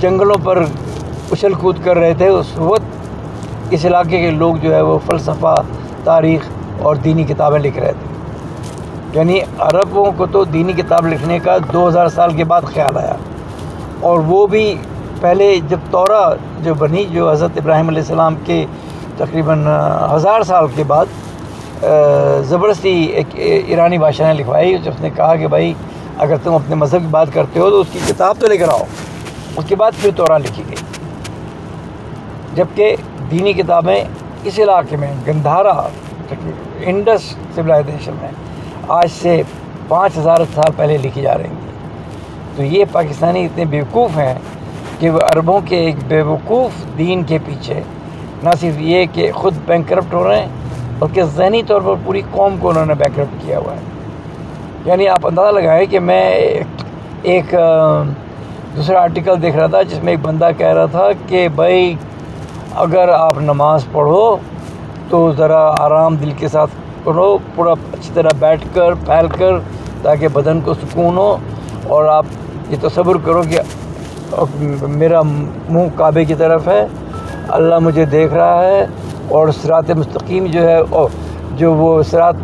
جنگلوں 0.00 0.34
پر 0.44 0.64
اچھل 1.30 1.54
کود 1.54 1.76
کر 1.84 1.98
رہے 1.98 2.14
تھے، 2.14 2.28
اس 2.28 2.58
وقت 2.58 2.80
اس 3.70 3.84
علاقے 3.84 4.20
کے 4.20 4.30
لوگ 4.30 4.56
جو 4.56 4.74
ہے 4.74 4.80
وہ 4.80 4.98
فلسفہ، 5.06 5.54
تاریخ 6.04 6.40
اور 6.82 6.96
دینی 6.96 7.24
کتابیں 7.24 7.58
لکھ 7.58 7.78
رہے 7.78 7.92
تھے۔ 7.92 8.10
یعنی 9.18 9.40
عربوں 9.58 10.10
کو 10.16 10.26
تو 10.26 10.44
دینی 10.44 10.72
کتاب 10.72 11.06
لکھنے 11.06 11.38
کا 11.38 11.58
دو 11.72 11.88
ہزار 11.88 12.08
سال 12.08 12.32
کے 12.32 12.44
بعد 12.44 12.62
خیال 12.74 12.96
آیا۔ 12.96 13.14
اور 14.00 14.18
وہ 14.18 14.46
بھی 14.46 14.74
پہلے 15.20 15.58
جب 15.68 15.78
تورا 15.90 16.34
جو 16.62 16.74
بنی، 16.74 17.04
جو 17.04 17.30
حضرت 17.30 17.50
ابراہیم 17.56 17.88
علیہ 17.88 18.00
السلام 18.00 18.34
کے 18.44 18.66
تقریباً 19.16 19.66
ہزار 20.14 20.42
سال 20.42 20.66
کے 20.74 20.84
بعد 20.84 21.06
زبردستی 22.44 23.04
ایک 23.04 23.26
ایرانی 23.34 23.98
بادشاہ 23.98 24.32
نے 24.32 24.38
لکھوائی، 24.38 24.74
اس 24.74 25.00
نے 25.00 25.10
کہا 25.10 25.36
کہ 25.36 25.46
بھائی، 25.46 25.74
اگر 26.18 26.36
تم 26.42 26.54
اپنے 26.54 26.74
مذہب 26.74 27.00
کی 27.00 27.06
بات 27.06 27.26
کرتے 27.32 27.60
ہو 27.60 27.70
تو 27.70 27.80
اس 27.80 27.86
کی 27.92 27.98
کتاب 28.06 28.36
تو 28.38 28.46
لے 28.46 28.58
کر 28.58 28.68
آؤ۔ 28.68 28.84
اس 29.56 29.64
کے 29.68 29.76
بعد 29.76 29.90
پھر 30.00 30.10
تورا 30.16 30.38
لکھی 30.38 30.62
گئی۔ 30.68 30.76
جبکہ 32.54 32.96
دینی 33.30 33.52
کتابیں 33.52 34.04
اس 34.44 34.58
علاقے 34.58 34.96
میں، 34.96 35.14
گندھارا 35.28 35.88
انڈس 36.80 37.34
سولائزیشن 37.54 38.12
میں، 38.20 38.28
آج 38.88 39.08
سے 39.22 39.42
پانچ 39.88 40.18
ہزار 40.18 40.36
سال 40.54 40.72
پہلے 40.76 40.98
لکھی 40.98 41.22
جا 41.22 41.38
رہی 41.38 41.44
ہیں۔ 41.44 41.70
تو 42.56 42.62
یہ 42.62 42.84
پاکستانی 42.92 43.44
اتنے 43.44 43.64
بیوقوف 43.64 44.16
ہیں 44.16 44.34
کہ 44.98 45.10
وہ 45.10 45.18
عربوں 45.18 45.60
کے 45.64 45.76
ایک 45.76 45.94
بیوقوف 46.08 46.98
دین 46.98 47.22
کے 47.22 47.38
پیچھے 47.46 47.80
نہ 48.42 48.50
صرف 48.60 48.80
یہ 48.80 49.06
کہ 49.12 49.32
خود 49.32 49.54
بینک 49.66 49.88
کرپٹ 49.88 50.14
ہو 50.14 50.28
رہے 50.28 50.40
ہیں 50.40 50.48
بلکہ 51.00 51.22
ذہنی 51.36 51.62
طور 51.66 51.80
پر 51.84 51.94
پوری 52.04 52.22
قوم 52.30 52.56
کو 52.60 52.70
انہوں 52.70 52.86
نے 52.86 52.94
بینک 52.94 53.16
کرپٹ 53.16 53.44
کیا 53.46 53.58
ہوا 53.58 53.74
ہے۔ 53.74 53.80
یعنی 54.84 55.08
آپ 55.08 55.26
اندازہ 55.26 55.54
لگائیں 55.54 55.86
کہ 55.90 55.98
میں 56.00 56.24
ایک 57.22 57.54
دوسرا 58.76 59.00
آرٹیکل 59.02 59.42
دیکھ 59.42 59.56
رہا 59.56 59.66
تھا 59.66 59.82
جس 59.82 60.02
میں 60.04 60.12
ایک 60.12 60.20
بندہ 60.22 60.50
کہہ 60.58 60.74
رہا 60.74 60.86
تھا 60.86 61.06
کہ 61.28 61.46
بھائی، 61.54 61.94
اگر 62.84 63.08
آپ 63.08 63.38
نماز 63.42 63.86
پڑھو 63.92 64.36
تو 65.08 65.30
ذرا 65.36 65.62
آرام 65.78 66.16
دل 66.16 66.30
کے 66.38 66.48
ساتھ 66.48 66.70
پڑھو 67.04 67.36
پورا 67.54 67.72
اچھی 67.92 68.10
طرح 68.14 68.30
بیٹھ 68.38 68.64
کر، 68.74 68.94
پھیل 69.06 69.28
کر، 69.38 69.58
تاکہ 70.02 70.28
بدن 70.32 70.60
کو 70.64 70.74
سکون 70.74 71.16
ہو 71.16 71.36
اور 71.88 72.04
آپ 72.08 72.26
یہ 72.68 72.76
تصور 72.80 73.16
کرو 73.24 73.42
کہ 73.50 73.60
میرا 74.88 75.20
منہ 75.22 75.88
کعبے 75.96 76.24
کی 76.24 76.34
طرف 76.34 76.68
ہے، 76.68 76.84
اللہ 77.48 77.78
مجھے 77.78 78.04
دیکھ 78.04 78.34
رہا 78.34 78.64
ہے 78.64 78.86
اور 79.30 79.48
سرات 79.62 79.90
مستقیم 79.90 80.46
جو 80.46 80.68
ہے 80.68 80.78
جو 81.56 81.72
وہ 81.74 82.02
سرات 82.02 82.34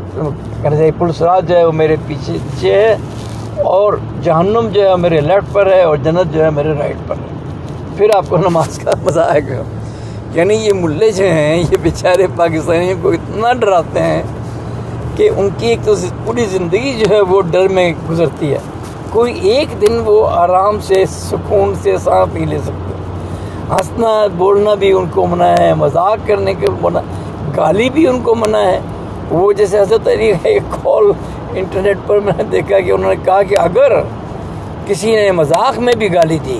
پل 0.98 1.12
سرات 1.18 1.48
جو 1.48 1.56
ہے، 1.56 1.64
وہ 1.64 1.72
میرے 1.72 1.96
پیچھے 2.06 2.32
پیچھے 2.32 2.72
ہے، 2.74 2.96
اور 3.62 3.92
جہنم 4.22 4.68
جو 4.72 4.88
ہے 4.88 4.96
میرے 4.96 5.20
لیفٹ 5.20 5.52
پر 5.52 5.66
ہے، 5.66 5.82
اور 5.82 5.96
جنت 5.96 6.34
جو 6.34 6.44
ہے، 6.44 6.50
میرے 6.50 6.72
رائٹ 6.78 6.96
پر 7.06 7.14
ہے۔ 7.14 7.34
پھر 7.96 8.10
آپ 8.14 8.24
کو 8.28 8.36
نماز 8.36 8.78
کا 8.78 8.90
مزہ 9.04 9.20
آئے 9.20 9.40
گا۔ 9.40 9.62
یعنی 10.32 10.54
یہ 10.54 10.72
ملے 10.72 11.10
جو 11.12 11.24
ہیں، 11.24 11.56
یہ 11.56 11.76
بیچارے 11.82 12.26
پاکستانیوں 12.36 12.96
کو 13.02 13.10
اتنا 13.10 13.52
ڈراتے 13.52 14.02
ہیں 14.02 14.22
کہ 15.16 15.30
ان 15.36 15.48
کی 15.58 15.66
ایک 15.66 15.78
تو 15.84 15.94
پوری 16.24 16.44
زندگی 16.44 16.92
جو 16.98 17.14
ہے، 17.14 17.20
وہ 17.20 17.40
ڈر 17.50 17.68
میں 17.68 17.92
گزرتی 18.10 18.52
ہے۔ 18.52 18.58
کوئی 19.10 19.38
ایک 19.50 19.80
دن 19.80 20.00
وہ 20.04 20.28
آرام 20.30 20.80
سے، 20.80 21.04
سکون 21.10 21.74
سے 21.82 21.96
سانس 22.04 22.34
نہیں 22.34 22.46
لے 22.46 22.58
سکتے۔ 22.58 22.92
ہنسنا، 23.70 24.26
بولنا 24.36 24.74
بھی 24.74 24.92
ان 24.92 25.06
کو 25.14 25.26
منع 25.26 25.54
ہے، 25.58 25.72
مذاق 25.74 26.26
کرنے 26.26 26.54
کے 26.76 26.82
منع 26.82 27.00
گالی 27.56 27.88
بھی 27.90 28.06
ان 28.08 28.20
کو 28.22 28.34
منع 28.34 28.58
ہے۔ 28.58 28.78
وہ 29.30 29.52
جیسے 29.52 29.80
حضرت 29.80 30.08
علی 30.08 30.32
کا 30.32 30.48
ایک 30.48 30.62
کال 30.82 31.10
انٹرنیٹ 31.54 31.98
پر 32.06 32.20
میں 32.20 32.32
نے 32.36 32.42
دیکھا 32.52 32.80
کہ 32.80 32.90
انہوں 32.92 33.10
نے 33.10 33.24
کہا 33.24 33.42
کہ 33.42 33.58
اگر 33.58 33.92
کسی 34.86 35.14
نے 35.16 35.30
مذاق 35.32 35.78
میں 35.78 35.94
بھی 35.98 36.12
گالی 36.14 36.38
دی، 36.46 36.58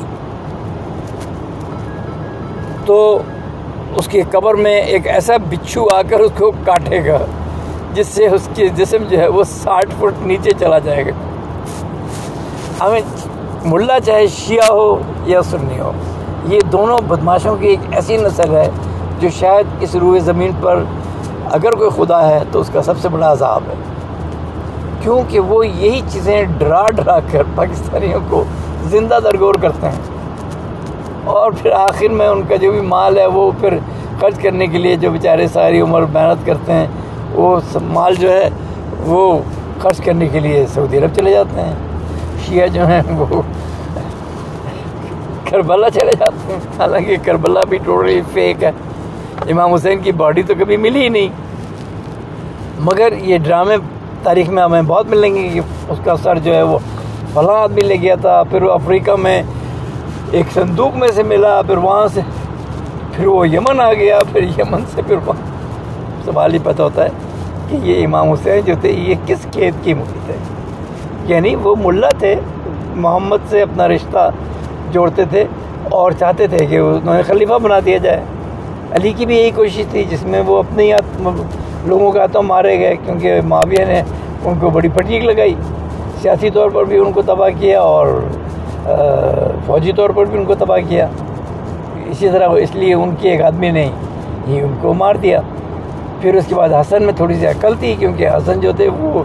تو 2.86 2.96
اس 3.96 4.08
کی 4.08 4.22
قبر 4.30 4.54
میں 4.54 4.74
ایک 4.80 5.06
ایسا 5.06 5.36
بچھو 5.50 5.86
آ 5.94 6.00
کر 6.08 6.20
اس 6.20 6.30
کو 6.38 6.50
کاٹے 6.64 7.04
گا، 7.06 7.18
جس 7.94 8.06
سے 8.06 8.26
اس 8.26 8.48
کی 8.54 8.68
جسم 8.76 9.04
جو 9.10 9.18
ہے 9.18 9.28
وہ 9.28 9.44
ساٹھ 9.44 9.94
فٹ 9.98 10.26
نیچے 10.26 10.50
چلا 10.58 10.78
جائے 10.78 11.06
گا۔ 11.06 11.12
ہمیں 12.80 13.00
ملا 13.64 13.98
چاہے 14.00 14.26
شیعہ 14.26 14.72
ہو 14.72 14.98
یا 15.26 15.42
سنی 15.42 15.78
ہو، 15.80 15.92
یہ 16.48 16.60
دونوں 16.72 16.98
بدماشوں 17.08 17.56
کی 17.56 17.68
ایک 17.68 17.80
ایسی 17.92 18.16
نسل 18.16 18.54
ہے 18.54 18.68
جو 19.20 19.28
شاید 19.30 19.66
اس 19.80 19.94
روئے 19.94 20.20
زمین 20.20 20.50
پر 20.60 20.82
اگر 21.50 21.72
کوئی 21.72 21.90
خدا 21.96 22.28
ہے 22.28 22.42
تو 22.52 22.60
اس 22.60 22.70
کا 22.72 22.82
سب 22.82 22.98
سے 22.98 23.08
بڑا 23.08 23.32
عذاب 23.32 23.62
ہے۔ 23.68 23.74
کیونکہ 25.00 25.40
وہ 25.40 25.66
یہی 25.66 26.00
چیزیں 26.08 26.44
ڈرا 26.58 26.86
ڈرا 26.96 27.18
کر 27.32 27.42
پاکستانیوں 27.54 28.20
کو 28.30 28.44
زندہ 28.84 29.18
درگور 29.24 29.54
کرتے 29.54 29.86
ہیں۔ 29.86 30.00
اور 31.24 31.52
پھر 31.52 31.70
آخر 31.70 32.08
میں 32.08 32.28
ان 32.28 32.42
کا 32.48 32.56
جو 32.56 32.72
بھی 32.72 32.80
مال 32.80 33.18
ہے 33.18 33.26
وہ 33.26 33.50
پھر 33.60 33.78
خرچ 34.20 34.38
کرنے 34.38 34.66
کے 34.66 34.78
لیے 34.78 34.96
جو 34.96 35.10
بیچارے 35.10 35.48
ساری 35.48 35.80
عمر 35.80 36.02
محنت 36.02 36.46
کرتے 36.46 36.72
ہیں، 36.72 36.86
وہ 37.32 37.60
مال 37.82 38.14
جو 38.14 38.30
ہے 38.32 38.50
وہ 39.06 39.38
خرچ 39.82 40.00
کرنے 40.00 40.28
کے 40.28 40.40
لیے 40.40 40.66
سعودی 40.74 40.98
عرب 40.98 41.10
چلے 41.16 41.30
جاتے 41.30 41.60
ہیں۔ 41.60 41.72
شیعہ 42.46 42.66
جو 42.66 42.86
ہیں 42.86 43.02
وہ 43.08 43.42
کربلا 45.50 45.90
چلے 45.90 46.12
جاتے 46.18 46.52
ہیں۔ 46.52 46.60
حالانکہ 46.78 47.16
کربلا 47.24 47.60
بھی 47.68 47.78
ٹوٹلی 47.84 48.20
فیک 48.32 48.64
ہے۔ 48.64 48.70
امام 49.40 49.74
حسین 49.74 49.98
کی 49.98 50.12
باڈی 50.12 50.42
تو 50.42 50.54
کبھی 50.58 50.76
ملی 50.76 51.02
ہی 51.02 51.08
نہیں۔ 51.08 51.28
مگر 52.78 53.12
یہ 53.12 53.38
ڈرامے 53.38 53.76
تاریخ 54.22 54.48
میں 54.48 54.62
ہمیں 54.62 54.82
بہت 54.82 55.06
ملیں 55.06 55.34
گے 55.34 55.48
کہ 55.48 55.60
اس 55.88 55.98
کا 56.04 56.16
سر 56.16 56.38
جو 56.38 56.54
ہے 56.54 56.62
وہ 56.62 56.78
فلاں 57.34 57.62
آدمی 57.62 57.80
لے 57.80 57.96
گیا 58.02 58.14
تھا، 58.14 58.42
پھر 58.42 58.62
وہ 58.62 58.72
افریقہ 58.72 59.16
میں 59.18 59.42
ایک 60.30 60.46
صندوق 60.54 60.96
میں 60.96 61.08
سے 61.08 61.22
ملا، 61.22 61.62
پھر 61.62 61.76
وہاں 61.76 62.08
سے، 62.08 62.20
پھر 63.12 63.26
وہ 63.26 63.48
یمن 63.48 63.80
آ 63.80 63.92
گیا، 63.92 64.18
پھر 64.32 64.42
یمن 64.42 64.80
سے 64.94 65.02
پھر 65.06 65.16
وہاں۔ 65.26 65.56
سوال 66.24 66.54
ہی 66.54 66.58
پتہ 66.64 66.82
ہوتا 66.82 67.04
ہے 67.04 67.08
کہ 67.68 67.76
یہ 67.82 68.06
امام 68.06 68.30
حسین 68.30 68.60
جو 68.64 68.74
تھے، 68.80 68.90
یہ 68.90 69.14
کس 69.26 69.46
کھیت 69.52 69.74
کی 69.82 69.94
مری 69.94 70.18
تھے؟ 70.26 70.36
یعنی 71.34 71.54
وہ 71.54 71.76
ملا 71.84 72.08
تھے، 72.08 72.34
محمد 72.94 73.36
سے 73.48 73.62
اپنا 73.62 73.88
رشتہ 73.88 74.30
جوڑتے 74.90 75.24
تھے 75.24 75.44
اور 75.90 76.12
چاہتے 76.12 76.46
تھے 76.46 76.66
کہ 76.66 76.76
انہوں 76.76 77.14
نے 77.14 77.22
خلیفہ 77.22 77.58
بنا 77.62 77.78
دیا 77.84 77.98
جائے۔ 77.98 78.20
علی 78.92 79.12
کی 79.16 79.26
بھی 79.26 79.36
یہی 79.36 79.50
کوشش 79.50 79.82
تھی، 79.90 80.04
جس 80.04 80.22
میں 80.22 80.40
وہ 80.46 80.58
اپنے 80.58 80.82
ہی 80.82 80.92
لوگوں 81.84 82.10
کا 82.12 82.20
ہاتھوں 82.20 82.42
مارے 82.42 82.78
گئے، 82.78 82.94
کیونکہ 83.04 83.40
معاویہ 83.44 83.84
نے 83.84 84.02
ان 84.44 84.54
کو 84.60 84.70
بڑی 84.70 84.88
پٹیک 84.88 85.24
لگائی۔ 85.24 85.54
سیاسی 86.22 86.50
طور 86.50 86.70
پر 86.70 86.84
بھی 86.84 86.98
ان 86.98 87.12
کو 87.12 87.22
تباہ 87.22 87.48
کیا 87.58 87.80
اور 87.80 88.06
فوجی 89.66 89.92
طور 89.92 90.10
پر 90.10 90.24
بھی 90.24 90.38
ان 90.38 90.44
کو 90.44 90.54
تباہ 90.54 90.78
کیا۔ 90.88 91.06
اسی 92.10 92.28
طرح 92.32 92.48
اس 92.48 92.74
لیے 92.74 92.94
ان 92.94 93.14
کی 93.20 93.28
ایک 93.28 93.42
آدمی 93.42 93.70
نے 93.70 93.88
ہی 94.48 94.60
ان 94.60 94.74
کو 94.80 94.94
مار 94.94 95.14
دیا۔ 95.14 95.40
پھر 96.20 96.34
اس 96.34 96.46
کے 96.46 96.54
بعد 96.54 96.68
حسن 96.72 97.02
میں 97.02 97.12
تھوڑی 97.16 97.34
سی 97.34 97.46
عقل 97.46 97.74
تھی، 97.78 97.94
کیونکہ 97.98 98.28
حسن 98.28 98.60
جو 98.60 98.72
تھے 98.76 98.88
وہ 98.98 99.22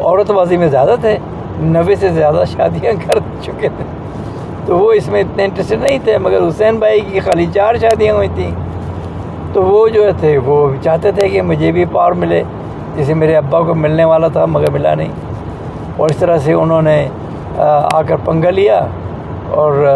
عورت 0.00 0.30
بازی 0.30 0.56
میں 0.56 0.68
زیادہ 0.68 0.94
تھے، 1.00 1.16
نوے 1.60 1.94
سے 1.96 2.08
زیادہ 2.08 2.44
شادیاں 2.52 2.92
کر 3.06 3.18
چکے 3.42 3.68
تھے۔ 3.76 3.84
تو 4.66 4.78
وہ 4.78 4.92
اس 4.92 5.08
میں 5.08 5.20
اتنے 5.20 5.44
انٹرسٹڈ 5.44 5.82
نہیں 5.82 5.98
تھے، 6.04 6.18
مگر 6.18 6.48
حسین 6.48 6.76
بھائی 6.78 7.00
کی 7.00 7.20
خالی 7.20 7.46
چار 7.54 7.74
شادیاں 7.74 8.14
ہوئی 8.14 8.28
تھیں۔ 8.34 8.50
تو 9.52 9.62
وہ 9.62 9.88
جو 9.88 10.04
تھے، 10.20 10.38
وہ 10.38 10.68
چاہتے 10.82 11.12
تھے 11.12 11.28
کہ 11.28 11.42
مجھے 11.42 11.72
بھی 11.72 11.84
پاور 11.92 12.12
ملے 12.12 12.42
جسے 12.96 13.14
میرے 13.14 13.36
ابا 13.36 13.60
کو 13.60 13.74
ملنے 13.74 14.04
والا 14.04 14.28
تھا 14.28 14.44
مگر 14.46 14.70
ملا 14.70 14.94
نہیں۔ 14.94 15.08
اور 15.96 16.08
اس 16.08 16.16
طرح 16.16 16.38
سے 16.38 16.52
انہوں 16.52 16.82
نے، 16.82 17.08
آ 17.92 18.02
کر 18.02 18.16
پنگا 18.24 18.50
لیا۔ 18.50 18.86
اور 19.50 19.86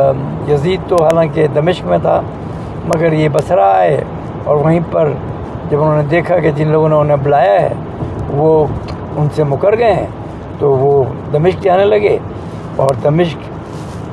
یزید 0.48 0.80
تو 0.88 1.04
حالانکہ 1.04 1.46
دمشق 1.46 1.86
میں 1.86 1.98
تھا، 1.98 2.20
مگر 2.84 3.12
یہ 3.12 3.28
بسرا 3.32 3.72
آئے 3.72 4.04
اور 4.44 4.56
وہیں 4.56 4.80
پر 4.90 5.10
جب 5.70 5.82
انہوں 5.82 5.96
نے 5.96 6.02
دیکھا 6.02 6.38
کہ 6.38 6.50
جن 6.50 6.68
لوگوں 6.68 6.88
نے 6.88 6.94
انہیں 6.94 7.16
بلایا 7.22 7.62
ہے، 7.62 7.72
وہ 8.30 8.66
ان 9.16 9.28
سے 9.34 9.44
مکر 9.44 9.78
گئے 9.78 9.92
ہیں۔ 9.92 10.06
تو 10.58 10.70
وہ 10.72 11.04
دمشق 11.32 11.62
جانے 11.62 11.84
لگے۔ 11.84 12.18
اور 12.76 12.88
دمشق 13.04 13.38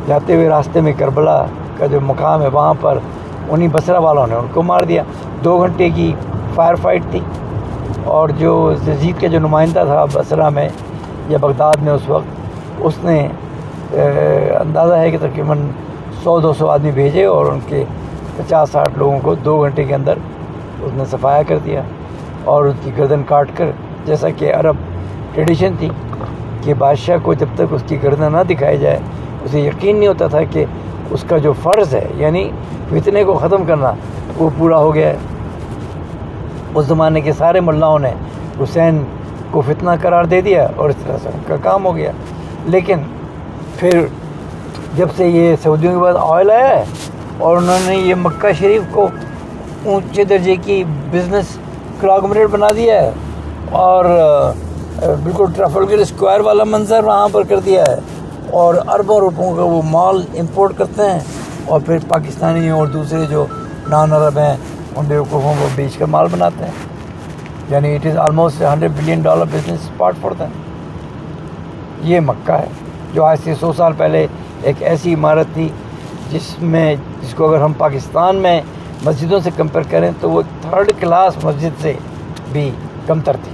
جاتے 0.08 0.36
ہوئے 0.36 0.50
راستے 0.50 0.82
میں 0.82 0.94
کربلا 0.98 1.46
کا 1.78 1.86
جو 1.86 2.00
مقام 2.02 2.42
ہے، 2.42 2.48
وہاں 2.48 2.74
پر 2.82 2.98
انہیں 3.50 3.68
بسرا 3.72 4.00
والوں 4.00 4.28
نے 4.28 4.36
ان 4.36 4.46
کو 4.54 4.64
مار 4.64 4.80
دیا۔ 4.80 5.04
دو 5.44 5.58
گھنٹے 5.62 5.90
کی 5.96 6.14
فائر 6.56 6.76
فائٹ 6.82 7.04
تھی 7.12 7.20
اور 8.14 8.30
جو 8.38 8.54
یزید 8.88 9.22
کا 9.22 9.28
جو 9.28 9.40
نمائندہ 9.40 9.84
تھا 9.88 10.04
بسرا 10.14 10.50
میں 10.50 10.68
یا 11.30 11.38
بغداد 11.42 11.84
میں 11.84 11.94
اس 11.94 12.10
وقت، 12.10 12.82
اس 12.88 13.04
نے 13.04 13.18
اندازہ 14.60 14.94
ہے 14.94 15.10
کہ 15.12 15.18
تقریباً 15.22 15.68
سو، 16.24 16.40
دو 16.40 16.54
سو 16.54 16.68
آدمی 16.70 16.92
بھیجے 16.92 17.26
اور 17.26 17.46
ان 17.46 17.60
کے 17.68 17.84
پچاس، 18.36 18.70
ساٹھ 18.72 18.98
لوگوں 18.98 19.20
کو 19.24 19.36
دو 19.46 19.62
گھنٹے 19.62 19.84
کے 19.84 19.94
اندر 19.96 20.18
اس 20.82 20.92
نے 20.94 21.04
صفایا 21.12 21.42
کر 21.48 21.58
دیا 21.66 21.82
اور 22.44 22.66
اس 22.66 22.76
کی 22.84 22.92
گردن 22.98 23.24
کاٹ 23.28 23.50
کر، 23.58 23.72
جیسا 24.06 24.30
کہ 24.38 24.54
عرب 24.54 24.76
ٹریڈیشن 25.34 25.76
تھی 25.80 25.90
کہ 26.64 26.74
بادشاہ 26.78 27.18
کو 27.24 27.34
جب 27.34 27.56
تک 27.56 27.74
اس 27.74 27.84
کی 27.88 27.98
گردن 28.04 28.32
نہ 28.32 28.44
دکھائی 28.50 28.78
جائے، 28.78 29.00
اسے 29.46 29.60
یقین 29.60 29.96
نہیں 29.96 30.08
ہوتا 30.08 30.28
تھا 30.28 30.44
کہ 30.52 30.66
اس 31.12 31.26
کا 31.30 31.38
جو 31.38 31.54
فرض 31.64 31.94
ہے 31.96 32.08
یعنی 32.18 32.50
فتنے 32.90 33.24
کو 33.24 33.34
ختم 33.34 33.64
کرنا، 33.68 33.94
وہ 34.38 34.50
پورا 34.58 34.78
ہو 34.78 34.94
گیا 34.96 35.08
ہے۔ 35.08 35.18
اس 36.76 36.86
زمانے 36.86 37.22
کے 37.22 37.34
سارے 37.34 37.60
ملاؤں 37.60 38.00
نے 38.00 38.12
حسین 38.62 39.04
کو 39.52 39.62
فتنہ 39.62 39.90
قرار 40.02 40.24
دے 40.24 40.42
دیا 40.42 40.68
اور 40.76 40.90
اس 40.90 40.96
طرح 41.08 41.18
سے 41.24 41.30
ان 41.34 41.40
کا 41.48 41.56
کام 41.64 41.86
ہو 41.86 41.96
گیا۔ 41.96 42.12
لیکن 42.66 43.02
پھر 43.78 44.06
جب 44.96 45.08
سے 45.18 45.28
یہ 45.28 45.56
سعودیوں 45.64 45.92
کے 45.94 45.98
بعد 45.98 46.14
آئل 46.20 46.52
آیا 46.52 46.68
ہے 46.70 46.84
اور 47.38 47.58
انہوں 47.58 47.80
نے 47.86 47.96
یہ 47.96 48.16
مکہ 48.16 48.52
شریف 48.60 48.82
کو 48.92 49.08
اونچے 49.86 50.24
درجے 50.24 50.56
کی 50.56 50.84
بزنس 51.12 51.58
کلاگمریٹ 52.02 52.48
بنا 52.50 52.72
دیا 52.72 53.02
ہے 53.02 53.12
اور 53.72 54.06
بالکل 55.24 55.46
ٹرافلگر 55.56 55.98
اسکوائر 55.98 56.40
والا 56.40 56.64
منظر 56.64 57.04
وہاں 57.04 57.28
پر 57.32 57.44
کر 57.44 57.60
دیا 57.60 57.84
ہے 57.88 57.96
اور 58.52 58.76
اربوں 58.88 59.20
روپوں 59.20 59.56
کا 59.56 59.64
وہ 59.64 59.82
مال 59.86 60.22
امپورٹ 60.40 60.78
کرتے 60.78 61.10
ہیں 61.10 61.20
اور 61.66 61.82
پھر 61.86 61.98
پاکستانی 62.08 62.70
اور 62.70 62.88
دوسرے 62.88 63.26
جو 63.30 63.46
نان 63.90 64.14
عرب 64.14 64.38
ہیں 64.38 64.56
ان 64.96 65.06
بیوقوفوں 65.06 65.54
کو 65.60 65.68
بیچ 65.76 65.98
کر 65.98 66.06
مال 66.06 66.28
بناتے 66.32 66.64
ہیں۔ 66.64 66.72
یعنی 67.70 67.96
it 67.96 68.06
is 68.06 68.18
almost 68.18 68.62
hundred 68.62 68.92
billion 68.98 69.22
dollar 69.22 69.46
business 69.52 69.90
part 69.98 70.16
four 70.22 70.32
then 70.40 70.52
یہ 72.02 72.20
مکہ 72.20 72.52
ہے، 72.52 72.66
جو 73.14 73.26
آج 73.26 73.38
سے 73.44 73.54
سو 73.60 73.74
سال 73.74 73.94
پہلے 73.98 74.28
ایک 74.62 74.76
ایسی 74.80 75.14
عمارت 75.14 75.48
تھی، 75.54 75.70
جس 76.32 76.56
میں، 76.62 76.96
جس 77.22 77.34
کو 77.34 77.54
اگر 77.54 77.62
ہم 77.62 77.74
پاکستان 77.78 78.36
میں 78.36 78.62
مسجدوں 79.06 79.40
سے 79.40 79.50
کمپیئر 79.56 79.84
کریں 79.90 80.12
تو 80.22 80.32
وہ 80.32 80.42
تھرڈ 80.62 80.92
کلاس 81.00 81.44
مسجد 81.44 81.82
سے 81.82 81.94
بھی 82.52 82.72
کمتر 83.08 83.38
تھی۔ 83.44 83.52